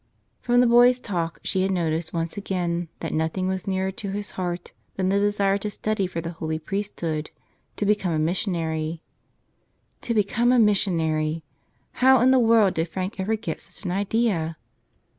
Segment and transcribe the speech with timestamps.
[0.41, 4.31] From the boy's talk she had noticed once again that nothing was nearer to his
[4.31, 7.29] heart than the desire to study for the holy priesthood,
[7.75, 9.03] to become a missionary.
[10.01, 11.43] To become a missionary!
[12.01, 14.57] How in the world did Frank ever get such an idea?